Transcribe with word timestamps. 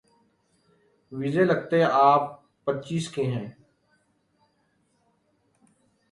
ویسے 1.11 1.43
لگتے 1.43 1.83
آپ 1.83 2.23
پچیس 2.65 3.09
کے 3.09 3.23
ہیں۔ 3.23 3.47